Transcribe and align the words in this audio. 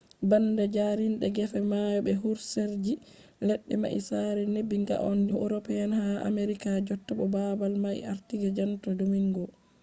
banda 0.29 0.63
jarinde 0.75 1.25
gefe 1.37 1.59
mayo 1.71 1.99
be 2.05 2.13
husereji 2.21 2.93
ledde 3.47 3.75
mai 3.81 3.99
sare 4.09 4.43
nebin 4.55 4.83
ga 4.89 4.97
on 5.09 5.19
je 5.27 5.33
european 5.43 5.89
ha 5.99 6.07
americas 6.29 6.77
jotta 6.87 7.11
bo 7.17 7.25
babal 7.35 7.73
mai 7.83 7.99
warti 8.07 8.35
je 8.41 8.49
santo 8.57 8.89
domingo 8.99 9.43